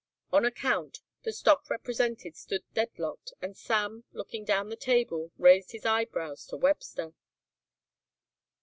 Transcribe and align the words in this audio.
On 0.31 0.43
a 0.43 0.49
count 0.49 1.01
the 1.21 1.31
stock 1.31 1.69
represented 1.69 2.35
stood 2.35 2.63
deadlocked 2.73 3.33
and 3.39 3.55
Sam, 3.55 4.03
looking 4.13 4.43
down 4.43 4.69
the 4.69 4.75
table, 4.75 5.31
raised 5.37 5.73
his 5.73 5.85
eyebrows 5.85 6.47
to 6.47 6.57
Webster. 6.57 7.13